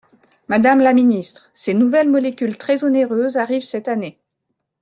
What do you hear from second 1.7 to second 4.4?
nouvelles molécules très onéreuses arrivent cette année.